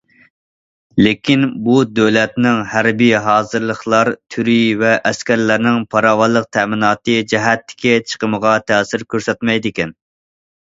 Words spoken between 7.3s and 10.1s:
جەھەتتىكى چىقىمىغا تەسىر كۆرسەتمەيدىكەن.